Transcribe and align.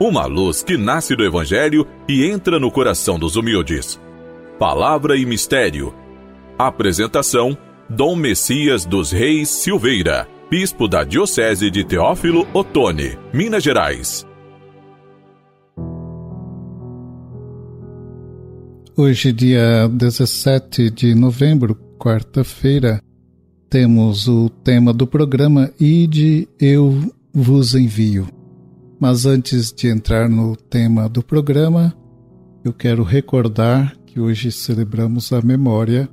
uma 0.00 0.24
luz 0.24 0.62
que 0.62 0.78
nasce 0.78 1.14
do 1.14 1.22
Evangelho 1.22 1.86
e 2.08 2.24
entra 2.24 2.58
no 2.58 2.70
coração 2.70 3.18
dos 3.18 3.36
humildes. 3.36 4.00
Palavra 4.58 5.14
e 5.14 5.26
Mistério. 5.26 5.94
Apresentação: 6.58 7.56
Dom 7.88 8.16
Messias 8.16 8.86
dos 8.86 9.12
Reis 9.12 9.50
Silveira, 9.50 10.26
Bispo 10.50 10.88
da 10.88 11.04
Diocese 11.04 11.70
de 11.70 11.84
Teófilo 11.84 12.48
Otoni, 12.54 13.18
Minas 13.30 13.62
Gerais. 13.62 14.26
Hoje, 18.96 19.32
dia 19.32 19.86
17 19.88 20.90
de 20.90 21.14
novembro, 21.14 21.74
quarta-feira, 21.98 23.02
temos 23.68 24.28
o 24.28 24.48
tema 24.48 24.92
do 24.92 25.06
programa 25.06 25.70
Ide 25.78 26.48
Eu 26.58 27.14
Vos 27.32 27.74
Envio. 27.74 28.39
Mas 29.00 29.24
antes 29.24 29.72
de 29.72 29.88
entrar 29.88 30.28
no 30.28 30.54
tema 30.54 31.08
do 31.08 31.22
programa, 31.22 31.96
eu 32.62 32.70
quero 32.70 33.02
recordar 33.02 33.96
que 34.04 34.20
hoje 34.20 34.52
celebramos 34.52 35.32
a 35.32 35.40
memória 35.40 36.06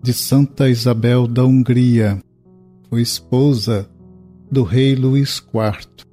de 0.00 0.12
Santa 0.12 0.68
Isabel 0.68 1.26
da 1.26 1.44
Hungria, 1.44 2.22
foi 2.88 3.02
esposa 3.02 3.90
do 4.48 4.62
rei 4.62 4.94
Luís 4.94 5.38
IV. 5.38 6.06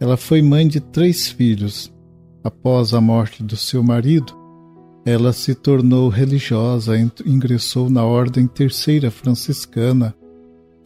Ela 0.00 0.16
foi 0.16 0.42
mãe 0.42 0.66
de 0.66 0.80
três 0.80 1.28
filhos. 1.28 1.94
Após 2.42 2.92
a 2.92 3.00
morte 3.00 3.42
do 3.42 3.56
seu 3.56 3.84
marido, 3.84 4.32
ela 5.04 5.32
se 5.32 5.54
tornou 5.54 6.08
religiosa, 6.08 6.94
ingressou 7.24 7.88
na 7.88 8.04
Ordem 8.04 8.48
Terceira 8.48 9.12
Franciscana 9.12 10.12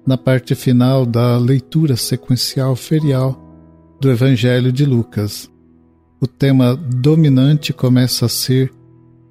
na 0.06 0.16
parte 0.16 0.54
final 0.54 1.04
da 1.04 1.36
leitura 1.36 1.96
sequencial 1.96 2.74
ferial 2.74 3.38
do 4.00 4.10
Evangelho 4.10 4.72
de 4.72 4.86
Lucas. 4.86 5.50
O 6.18 6.26
tema 6.26 6.74
dominante 6.74 7.74
começa 7.74 8.24
a 8.24 8.28
ser 8.30 8.72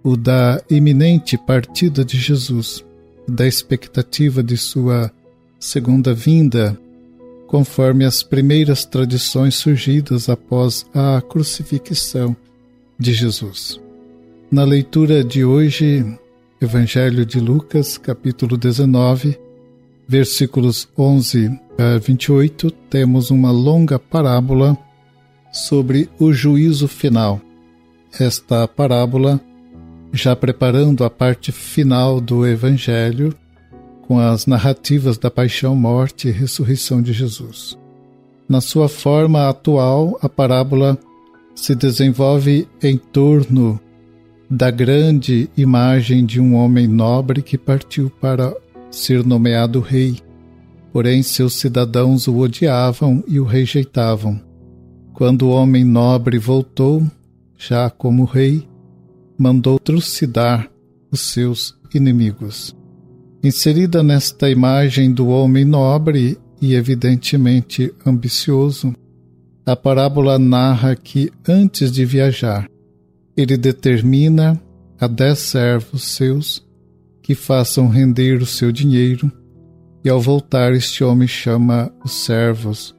o 0.03 0.15
da 0.15 0.61
iminente 0.69 1.35
partida 1.35 2.05
de 2.05 2.15
Jesus 2.15 2.85
da 3.27 3.47
expectativa 3.47 4.43
de 4.43 4.55
sua 4.55 5.11
segunda 5.59 6.13
vinda, 6.13 6.77
conforme 7.53 8.03
as 8.03 8.23
primeiras 8.23 8.83
tradições 8.83 9.53
surgidas 9.53 10.27
após 10.27 10.87
a 10.91 11.21
crucifixão 11.21 12.35
de 12.97 13.13
Jesus. 13.13 13.79
Na 14.49 14.63
leitura 14.63 15.23
de 15.23 15.45
hoje, 15.45 16.03
Evangelho 16.59 17.23
de 17.23 17.39
Lucas, 17.39 17.95
capítulo 17.95 18.57
19, 18.57 19.37
versículos 20.07 20.89
11 20.97 21.51
a 21.77 21.99
28, 21.99 22.71
temos 22.89 23.29
uma 23.29 23.51
longa 23.51 23.99
parábola 23.99 24.75
sobre 25.51 26.09
o 26.17 26.33
juízo 26.33 26.87
final. 26.87 27.39
Esta 28.19 28.67
parábola 28.67 29.39
já 30.11 30.35
preparando 30.35 31.03
a 31.03 31.09
parte 31.09 31.51
final 31.51 32.19
do 32.19 32.47
Evangelho 32.47 33.31
com 34.07 34.19
as 34.19 34.45
narrativas 34.45 35.17
da 35.17 35.31
paixão, 35.31 35.75
morte 35.75 36.27
e 36.27 36.31
ressurreição 36.31 37.01
de 37.01 37.13
Jesus. 37.13 37.77
Na 38.47 38.61
sua 38.61 38.89
forma 38.89 39.47
atual, 39.47 40.17
a 40.21 40.27
parábola 40.27 40.97
se 41.55 41.73
desenvolve 41.73 42.67
em 42.81 42.97
torno 42.97 43.79
da 44.49 44.69
grande 44.69 45.49
imagem 45.55 46.25
de 46.25 46.39
um 46.39 46.55
homem 46.55 46.87
nobre 46.87 47.41
que 47.41 47.57
partiu 47.57 48.09
para 48.09 48.55
ser 48.91 49.25
nomeado 49.25 49.79
rei. 49.79 50.19
Porém, 50.91 51.23
seus 51.23 51.53
cidadãos 51.53 52.27
o 52.27 52.37
odiavam 52.37 53.23
e 53.27 53.39
o 53.39 53.45
rejeitavam. 53.45 54.39
Quando 55.13 55.43
o 55.43 55.49
homem 55.49 55.83
nobre 55.83 56.37
voltou, 56.37 57.03
já 57.57 57.89
como 57.89 58.25
rei, 58.25 58.67
mandou 59.37 59.79
trucidar 59.79 60.69
os 61.11 61.21
seus 61.21 61.75
inimigos. 61.93 62.75
Inserida 63.43 64.01
nesta 64.01 64.49
imagem 64.49 65.11
do 65.11 65.27
homem 65.27 65.65
nobre 65.65 66.37
e 66.61 66.75
evidentemente 66.75 67.93
ambicioso, 68.05 68.95
a 69.65 69.75
parábola 69.75 70.39
narra 70.39 70.95
que, 70.95 71.29
antes 71.45 71.91
de 71.91 72.05
viajar, 72.05 72.69
ele 73.35 73.57
determina 73.57 74.57
a 74.97 75.07
dez 75.07 75.39
servos 75.39 76.05
seus 76.05 76.65
que 77.21 77.35
façam 77.35 77.89
render 77.89 78.41
o 78.41 78.45
seu 78.45 78.71
dinheiro, 78.71 79.29
e 80.05 80.09
ao 80.09 80.21
voltar, 80.21 80.73
este 80.73 81.03
homem 81.03 81.27
chama 81.27 81.93
os 82.03 82.13
servos 82.13 82.95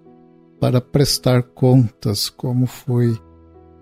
para 0.61 0.78
prestar 0.78 1.43
contas 1.43 2.28
como 2.28 2.66
foi 2.66 3.19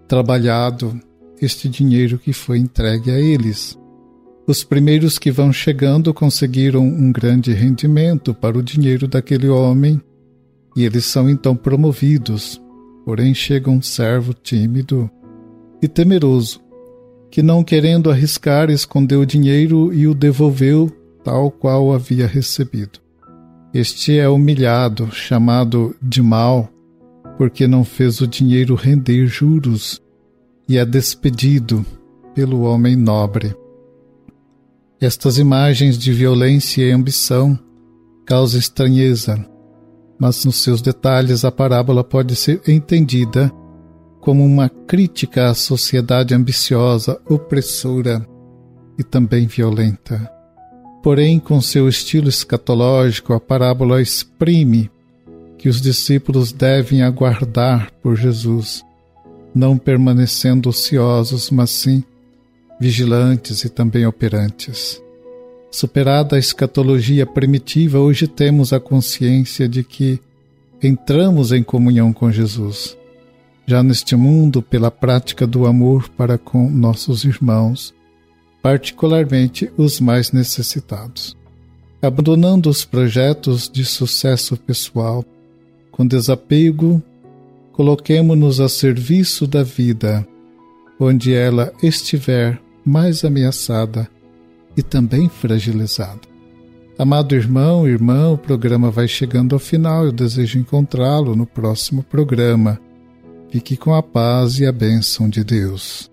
trabalhado 0.07 0.97
este 1.41 1.69
dinheiro 1.69 2.19
que 2.19 2.33
foi 2.33 2.59
entregue 2.59 3.11
a 3.11 3.19
eles. 3.19 3.77
Os 4.53 4.63
primeiros 4.63 5.19
que 5.19 5.31
vão 5.31 5.51
chegando 5.51 6.13
conseguiram 6.13 6.83
um 6.83 7.11
grande 7.11 7.55
rendimento 7.55 8.35
para 8.35 8.59
o 8.59 8.63
dinheiro 8.63 9.09
daquele 9.09 9.49
homem 9.49 9.99
e 10.77 10.85
eles 10.85 11.07
são 11.07 11.31
então 11.31 11.57
promovidos. 11.57 12.61
Porém, 13.03 13.33
chega 13.33 13.71
um 13.71 13.81
servo 13.81 14.35
tímido 14.35 15.11
e 15.81 15.89
temeroso, 15.89 16.61
que 17.31 17.43
não 17.43 17.65
querendo 17.65 18.11
arriscar, 18.11 18.69
escondeu 18.69 19.21
o 19.21 19.27
dinheiro 19.27 19.91
e 19.91 20.07
o 20.07 20.13
devolveu 20.13 20.93
tal 21.25 21.51
qual 21.51 21.91
havia 21.91 22.27
recebido. 22.27 23.01
Este 23.73 24.19
é 24.19 24.29
humilhado, 24.29 25.11
chamado 25.11 25.97
de 26.03 26.21
mal, 26.21 26.69
porque 27.39 27.67
não 27.67 27.85
fez 27.85 28.21
o 28.21 28.27
dinheiro 28.27 28.75
render 28.75 29.27
juros 29.27 29.99
e 30.69 30.77
é 30.77 30.85
despedido 30.85 31.87
pelo 32.35 32.61
homem 32.65 32.95
nobre. 32.95 33.62
Estas 35.03 35.37
imagens 35.37 35.99
de 35.99 36.13
violência 36.13 36.81
e 36.81 36.93
ambição 36.93 37.59
causam 38.25 38.61
estranheza, 38.61 39.45
mas 40.17 40.45
nos 40.45 40.63
seus 40.63 40.81
detalhes 40.81 41.45
a 41.45 41.51
parábola 41.51 42.05
pode 42.05 42.37
ser 42.37 42.63
entendida 42.69 43.51
como 44.21 44.45
uma 44.45 44.69
crítica 44.69 45.51
à 45.51 45.55
sociedade 45.55 46.33
ambiciosa, 46.37 47.21
opressora 47.29 48.25
e 48.97 49.03
também 49.03 49.49
violenta. 49.49 50.31
Porém, 51.03 51.41
com 51.41 51.61
seu 51.61 51.89
estilo 51.89 52.29
escatológico, 52.29 53.33
a 53.33 53.41
parábola 53.41 54.01
exprime 54.01 54.89
que 55.59 55.69
os 55.69 55.81
discípulos 55.81 56.53
devem 56.53 57.03
aguardar 57.03 57.91
por 58.01 58.15
Jesus 58.15 58.85
não 59.53 59.77
permanecendo 59.77 60.69
ociosos, 60.69 61.51
mas 61.51 61.71
sim 61.71 62.05
vigilantes 62.83 63.63
e 63.63 63.69
também 63.69 64.05
operantes. 64.05 65.01
Superada 65.71 66.35
a 66.35 66.39
escatologia 66.39 67.25
primitiva, 67.25 68.01
hoje 68.01 68.27
temos 68.27 68.73
a 68.73 68.81
consciência 68.81 69.69
de 69.69 69.85
que 69.85 70.21
entramos 70.83 71.53
em 71.53 71.63
comunhão 71.63 72.13
com 72.13 72.31
Jesus, 72.33 72.99
já 73.65 73.85
neste 73.85 74.17
mundo 74.17 74.61
pela 74.61 74.91
prática 74.91 75.47
do 75.47 75.65
amor 75.65 76.09
para 76.09 76.37
com 76.37 76.69
nossos 76.69 77.23
irmãos, 77.23 77.95
particularmente 78.61 79.71
os 79.77 80.01
mais 80.01 80.33
necessitados. 80.33 81.37
Abandonando 82.03 82.69
os 82.69 82.85
projetos 82.85 83.71
de 83.73 83.85
sucesso 83.85 84.57
pessoal, 84.57 85.25
com 85.93 86.05
desapego 86.05 87.01
coloquemo-nos 87.73 88.61
a 88.61 88.69
serviço 88.69 89.47
da 89.47 89.63
vida, 89.63 90.27
onde 90.99 91.33
ela 91.33 91.73
estiver 91.81 92.61
mais 92.85 93.25
ameaçada 93.25 94.09
e 94.77 94.83
também 94.83 95.29
fragilizada. 95.29 96.21
Amado 96.99 97.35
irmão, 97.35 97.89
irmã, 97.89 98.31
o 98.31 98.39
programa 98.39 98.91
vai 98.91 99.09
chegando 99.09 99.55
ao 99.55 99.59
final. 99.59 100.05
Eu 100.05 100.13
desejo 100.13 100.59
encontrá-lo 100.59 101.35
no 101.35 101.47
próximo 101.47 102.03
programa. 102.03 102.79
Fique 103.51 103.77
com 103.77 103.95
a 103.95 104.03
paz 104.03 104.59
e 104.61 104.67
a 104.67 104.73
bênção 104.73 105.29
de 105.29 105.43
Deus. 105.43 106.11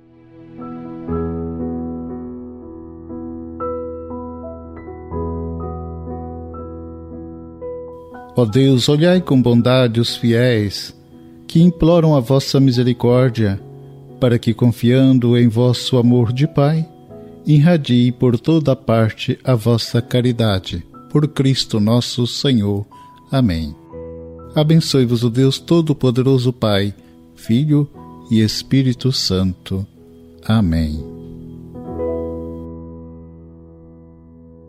Ó 8.36 8.46
Deus, 8.46 8.88
olhai 8.88 9.22
com 9.22 9.42
bondade 9.42 10.00
os 10.00 10.16
fiéis 10.16 10.96
que 11.46 11.62
imploram 11.62 12.16
a 12.16 12.20
vossa 12.20 12.60
misericórdia 12.60 13.60
para 14.20 14.38
que, 14.38 14.54
confiando 14.54 15.38
em 15.38 15.48
vosso 15.48 15.98
amor 15.98 16.34
de 16.34 16.48
Pai, 16.48 16.88
irradie 17.46 18.12
por 18.12 18.38
toda 18.38 18.76
parte 18.76 19.40
a 19.44 19.56
vossa 19.56 20.02
caridade. 20.02 20.86
Por 21.10 21.28
Cristo 21.28 21.80
nosso 21.80 22.28
Senhor. 22.28 22.86
Amém. 23.32 23.76
Abençoe-vos 24.56 25.24
o 25.24 25.30
Deus 25.30 25.60
Todo-Poderoso 25.60 26.52
Pai, 26.52 26.94
Filho 27.36 27.90
e 28.30 28.42
Espírito 28.42 29.12
Santo. 29.12 29.86
Amém. 30.46 31.19